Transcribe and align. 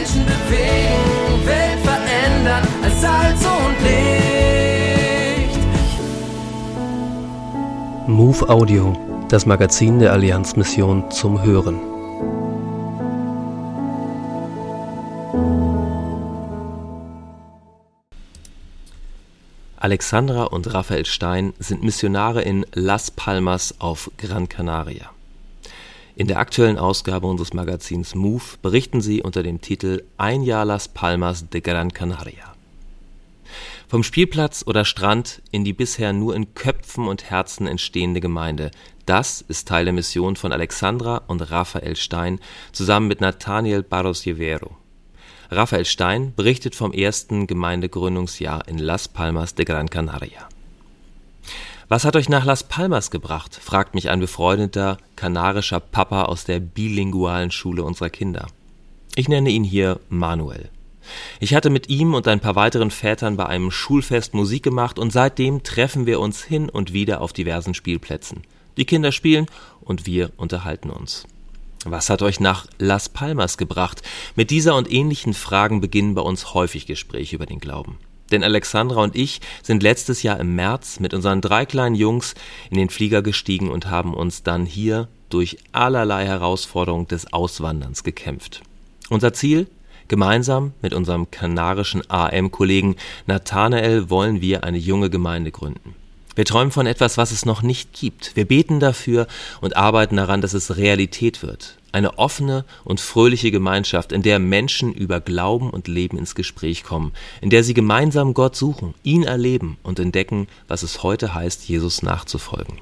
Menschen 0.00 0.24
bewegen, 0.24 1.46
Welt 1.46 1.78
verändern 1.84 2.66
als 2.82 3.00
Salz 3.02 3.44
und 3.44 3.76
Licht. 3.84 5.58
Move 8.06 8.48
Audio, 8.48 8.96
das 9.28 9.44
Magazin 9.44 9.98
der 9.98 10.12
Allianzmission 10.14 11.10
zum 11.10 11.42
Hören. 11.42 11.78
Alexandra 19.76 20.44
und 20.44 20.72
Raphael 20.72 21.04
Stein 21.04 21.52
sind 21.58 21.82
Missionare 21.82 22.40
in 22.40 22.64
Las 22.72 23.10
Palmas 23.10 23.74
auf 23.80 24.10
Gran 24.16 24.48
Canaria. 24.48 25.10
In 26.16 26.26
der 26.26 26.38
aktuellen 26.38 26.78
Ausgabe 26.78 27.26
unseres 27.26 27.54
Magazins 27.54 28.14
Move 28.14 28.42
berichten 28.62 29.00
sie 29.00 29.22
unter 29.22 29.42
dem 29.42 29.60
Titel 29.60 30.02
Ein 30.18 30.42
Jahr 30.42 30.64
Las 30.64 30.88
Palmas 30.88 31.48
de 31.48 31.60
Gran 31.60 31.92
Canaria. 31.92 32.54
Vom 33.88 34.02
Spielplatz 34.02 34.64
oder 34.66 34.84
Strand 34.84 35.42
in 35.50 35.64
die 35.64 35.72
bisher 35.72 36.12
nur 36.12 36.34
in 36.34 36.54
Köpfen 36.54 37.08
und 37.08 37.30
Herzen 37.30 37.66
entstehende 37.66 38.20
Gemeinde. 38.20 38.70
Das 39.06 39.40
ist 39.40 39.66
Teil 39.66 39.84
der 39.84 39.94
Mission 39.94 40.36
von 40.36 40.52
Alexandra 40.52 41.22
und 41.26 41.50
Raphael 41.50 41.96
Stein 41.96 42.38
zusammen 42.72 43.08
mit 43.08 43.20
Nathaniel 43.20 43.82
Barros 43.82 44.24
Llevero. 44.24 44.76
Raphael 45.50 45.84
Stein 45.84 46.32
berichtet 46.36 46.76
vom 46.76 46.92
ersten 46.92 47.48
Gemeindegründungsjahr 47.48 48.68
in 48.68 48.78
Las 48.78 49.08
Palmas 49.08 49.56
de 49.56 49.64
Gran 49.64 49.90
Canaria. 49.90 50.48
Was 51.90 52.04
hat 52.04 52.14
euch 52.14 52.28
nach 52.28 52.44
Las 52.44 52.62
Palmas 52.62 53.10
gebracht? 53.10 53.58
fragt 53.60 53.96
mich 53.96 54.10
ein 54.10 54.20
befreundeter 54.20 54.96
kanarischer 55.16 55.80
Papa 55.80 56.22
aus 56.26 56.44
der 56.44 56.60
bilingualen 56.60 57.50
Schule 57.50 57.82
unserer 57.82 58.10
Kinder. 58.10 58.46
Ich 59.16 59.28
nenne 59.28 59.50
ihn 59.50 59.64
hier 59.64 59.98
Manuel. 60.08 60.68
Ich 61.40 61.52
hatte 61.52 61.68
mit 61.68 61.88
ihm 61.88 62.14
und 62.14 62.28
ein 62.28 62.38
paar 62.38 62.54
weiteren 62.54 62.92
Vätern 62.92 63.36
bei 63.36 63.46
einem 63.46 63.72
Schulfest 63.72 64.34
Musik 64.34 64.62
gemacht 64.62 65.00
und 65.00 65.12
seitdem 65.12 65.64
treffen 65.64 66.06
wir 66.06 66.20
uns 66.20 66.44
hin 66.44 66.68
und 66.68 66.92
wieder 66.92 67.20
auf 67.20 67.32
diversen 67.32 67.74
Spielplätzen. 67.74 68.42
Die 68.76 68.84
Kinder 68.84 69.10
spielen 69.10 69.46
und 69.80 70.06
wir 70.06 70.30
unterhalten 70.36 70.90
uns. 70.90 71.26
Was 71.84 72.08
hat 72.08 72.22
euch 72.22 72.38
nach 72.38 72.68
Las 72.78 73.08
Palmas 73.08 73.58
gebracht? 73.58 74.02
Mit 74.36 74.52
dieser 74.52 74.76
und 74.76 74.92
ähnlichen 74.92 75.34
Fragen 75.34 75.80
beginnen 75.80 76.14
bei 76.14 76.22
uns 76.22 76.54
häufig 76.54 76.86
Gespräche 76.86 77.34
über 77.34 77.46
den 77.46 77.58
Glauben. 77.58 77.98
Denn 78.30 78.44
Alexandra 78.44 79.02
und 79.02 79.16
ich 79.16 79.40
sind 79.62 79.82
letztes 79.82 80.22
Jahr 80.22 80.38
im 80.40 80.54
März 80.54 81.00
mit 81.00 81.14
unseren 81.14 81.40
drei 81.40 81.66
kleinen 81.66 81.94
Jungs 81.94 82.34
in 82.70 82.76
den 82.76 82.90
Flieger 82.90 83.22
gestiegen 83.22 83.70
und 83.70 83.90
haben 83.90 84.14
uns 84.14 84.42
dann 84.42 84.66
hier 84.66 85.08
durch 85.28 85.58
allerlei 85.72 86.26
Herausforderungen 86.26 87.08
des 87.08 87.32
Auswanderns 87.32 88.04
gekämpft. 88.04 88.62
Unser 89.08 89.32
Ziel? 89.32 89.66
Gemeinsam 90.08 90.72
mit 90.82 90.92
unserem 90.92 91.30
kanarischen 91.30 92.02
AM-Kollegen 92.10 92.96
Nathanael 93.26 94.10
wollen 94.10 94.40
wir 94.40 94.64
eine 94.64 94.78
junge 94.78 95.08
Gemeinde 95.08 95.52
gründen. 95.52 95.94
Wir 96.34 96.44
träumen 96.44 96.72
von 96.72 96.86
etwas, 96.86 97.16
was 97.16 97.30
es 97.30 97.44
noch 97.44 97.62
nicht 97.62 97.92
gibt. 97.92 98.34
Wir 98.34 98.44
beten 98.44 98.80
dafür 98.80 99.28
und 99.60 99.76
arbeiten 99.76 100.16
daran, 100.16 100.40
dass 100.40 100.54
es 100.54 100.76
Realität 100.76 101.42
wird. 101.42 101.76
Eine 101.92 102.18
offene 102.18 102.64
und 102.84 103.00
fröhliche 103.00 103.50
Gemeinschaft, 103.50 104.12
in 104.12 104.22
der 104.22 104.38
Menschen 104.38 104.92
über 104.92 105.20
Glauben 105.20 105.70
und 105.70 105.88
Leben 105.88 106.18
ins 106.18 106.34
Gespräch 106.34 106.84
kommen, 106.84 107.12
in 107.40 107.50
der 107.50 107.64
sie 107.64 107.74
gemeinsam 107.74 108.34
Gott 108.34 108.56
suchen, 108.56 108.94
ihn 109.02 109.24
erleben 109.24 109.76
und 109.82 109.98
entdecken, 109.98 110.46
was 110.68 110.82
es 110.82 111.02
heute 111.02 111.34
heißt, 111.34 111.68
Jesus 111.68 112.02
nachzufolgen. 112.02 112.78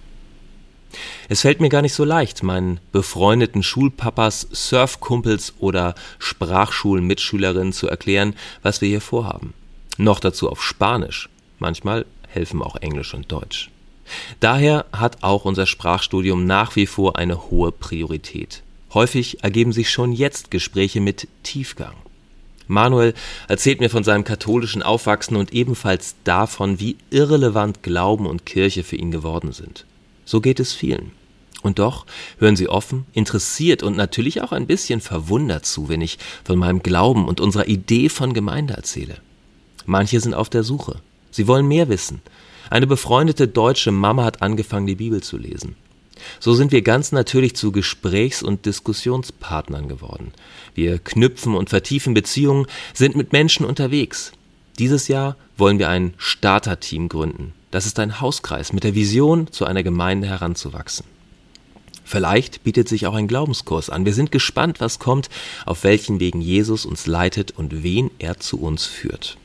Es 1.28 1.42
fällt 1.42 1.60
mir 1.60 1.68
gar 1.68 1.82
nicht 1.82 1.94
so 1.94 2.04
leicht, 2.04 2.42
meinen 2.42 2.80
befreundeten 2.92 3.62
Schulpapas, 3.62 4.48
Surfkumpels 4.50 5.54
oder 5.58 5.94
Sprachschulmitschülerinnen 6.18 7.72
zu 7.72 7.88
erklären, 7.88 8.34
was 8.62 8.80
wir 8.80 8.88
hier 8.88 9.00
vorhaben. 9.00 9.52
Noch 9.98 10.20
dazu 10.20 10.48
auf 10.48 10.62
Spanisch. 10.62 11.28
Manchmal 11.58 12.06
helfen 12.28 12.62
auch 12.62 12.76
Englisch 12.76 13.14
und 13.14 13.30
Deutsch. 13.30 13.70
Daher 14.40 14.86
hat 14.92 15.22
auch 15.22 15.44
unser 15.44 15.66
Sprachstudium 15.66 16.46
nach 16.46 16.76
wie 16.76 16.86
vor 16.86 17.18
eine 17.18 17.50
hohe 17.50 17.72
Priorität. 17.72 18.62
Häufig 18.94 19.42
ergeben 19.42 19.72
sich 19.72 19.90
schon 19.90 20.12
jetzt 20.12 20.50
Gespräche 20.50 21.00
mit 21.00 21.28
Tiefgang. 21.42 21.94
Manuel 22.68 23.14
erzählt 23.48 23.80
mir 23.80 23.88
von 23.88 24.04
seinem 24.04 24.24
katholischen 24.24 24.82
Aufwachsen 24.82 25.36
und 25.36 25.54
ebenfalls 25.54 26.16
davon, 26.24 26.80
wie 26.80 26.96
irrelevant 27.10 27.82
Glauben 27.82 28.26
und 28.26 28.46
Kirche 28.46 28.84
für 28.84 28.96
ihn 28.96 29.10
geworden 29.10 29.52
sind. 29.52 29.86
So 30.24 30.40
geht 30.40 30.60
es 30.60 30.74
vielen. 30.74 31.12
Und 31.62 31.78
doch 31.78 32.06
hören 32.38 32.56
sie 32.56 32.68
offen, 32.68 33.06
interessiert 33.14 33.82
und 33.82 33.96
natürlich 33.96 34.42
auch 34.42 34.52
ein 34.52 34.66
bisschen 34.66 35.00
verwundert 35.00 35.66
zu, 35.66 35.88
wenn 35.88 36.02
ich 36.02 36.18
von 36.44 36.58
meinem 36.58 36.82
Glauben 36.82 37.26
und 37.26 37.40
unserer 37.40 37.66
Idee 37.66 38.08
von 38.08 38.32
Gemeinde 38.32 38.74
erzähle. 38.74 39.16
Manche 39.84 40.20
sind 40.20 40.34
auf 40.34 40.50
der 40.50 40.62
Suche. 40.62 41.00
Sie 41.30 41.48
wollen 41.48 41.66
mehr 41.66 41.88
wissen. 41.88 42.20
Eine 42.70 42.86
befreundete 42.86 43.48
deutsche 43.48 43.90
Mama 43.90 44.24
hat 44.24 44.42
angefangen, 44.42 44.86
die 44.86 44.94
Bibel 44.94 45.22
zu 45.22 45.36
lesen. 45.36 45.74
So 46.40 46.54
sind 46.54 46.72
wir 46.72 46.82
ganz 46.82 47.12
natürlich 47.12 47.56
zu 47.56 47.72
Gesprächs- 47.72 48.42
und 48.42 48.66
Diskussionspartnern 48.66 49.88
geworden. 49.88 50.32
Wir 50.74 50.98
knüpfen 50.98 51.54
und 51.54 51.70
vertiefen 51.70 52.14
Beziehungen, 52.14 52.66
sind 52.94 53.16
mit 53.16 53.32
Menschen 53.32 53.66
unterwegs. 53.66 54.32
Dieses 54.78 55.08
Jahr 55.08 55.36
wollen 55.56 55.78
wir 55.78 55.88
ein 55.88 56.14
Starterteam 56.18 57.08
gründen. 57.08 57.52
Das 57.70 57.84
ist 57.84 57.98
ein 57.98 58.20
Hauskreis 58.20 58.72
mit 58.72 58.84
der 58.84 58.94
Vision, 58.94 59.50
zu 59.52 59.64
einer 59.64 59.82
Gemeinde 59.82 60.28
heranzuwachsen. 60.28 61.04
Vielleicht 62.04 62.64
bietet 62.64 62.88
sich 62.88 63.06
auch 63.06 63.14
ein 63.14 63.28
Glaubenskurs 63.28 63.90
an. 63.90 64.06
Wir 64.06 64.14
sind 64.14 64.32
gespannt, 64.32 64.80
was 64.80 64.98
kommt, 64.98 65.28
auf 65.66 65.84
welchen 65.84 66.20
Wegen 66.20 66.40
Jesus 66.40 66.86
uns 66.86 67.06
leitet 67.06 67.50
und 67.50 67.82
wen 67.82 68.10
er 68.18 68.38
zu 68.38 68.58
uns 68.60 68.86
führt. 68.86 69.36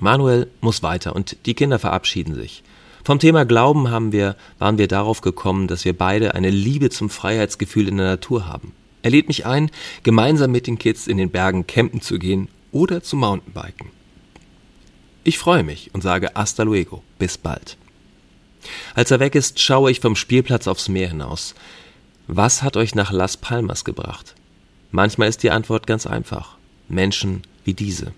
Manuel 0.00 0.48
muss 0.62 0.82
weiter 0.82 1.14
und 1.14 1.36
die 1.44 1.52
Kinder 1.52 1.78
verabschieden 1.78 2.34
sich. 2.34 2.62
Vom 3.04 3.18
Thema 3.18 3.44
Glauben 3.44 3.90
haben 3.90 4.12
wir, 4.12 4.34
waren 4.58 4.78
wir 4.78 4.88
darauf 4.88 5.20
gekommen, 5.20 5.68
dass 5.68 5.84
wir 5.84 5.96
beide 5.96 6.34
eine 6.34 6.48
Liebe 6.48 6.88
zum 6.88 7.10
Freiheitsgefühl 7.10 7.86
in 7.86 7.98
der 7.98 8.06
Natur 8.06 8.48
haben. 8.48 8.72
Er 9.02 9.10
lädt 9.10 9.28
mich 9.28 9.44
ein, 9.44 9.70
gemeinsam 10.02 10.50
mit 10.50 10.66
den 10.66 10.78
Kids 10.78 11.06
in 11.06 11.18
den 11.18 11.30
Bergen 11.30 11.66
campen 11.66 12.00
zu 12.00 12.18
gehen 12.18 12.48
oder 12.72 13.02
zu 13.02 13.16
Mountainbiken. 13.16 13.90
Ich 15.22 15.36
freue 15.36 15.64
mich 15.64 15.90
und 15.92 16.00
sage 16.00 16.30
hasta 16.34 16.62
luego, 16.62 17.02
bis 17.18 17.36
bald. 17.36 17.76
Als 18.94 19.10
er 19.10 19.20
weg 19.20 19.34
ist, 19.34 19.60
schaue 19.60 19.90
ich 19.90 20.00
vom 20.00 20.16
Spielplatz 20.16 20.66
aufs 20.66 20.88
Meer 20.88 21.08
hinaus. 21.08 21.54
Was 22.26 22.62
hat 22.62 22.78
euch 22.78 22.94
nach 22.94 23.12
Las 23.12 23.36
Palmas 23.36 23.84
gebracht? 23.84 24.34
Manchmal 24.90 25.28
ist 25.28 25.42
die 25.42 25.50
Antwort 25.50 25.86
ganz 25.86 26.06
einfach. 26.06 26.56
Menschen 26.88 27.42
wie 27.64 27.74
diese. 27.74 28.12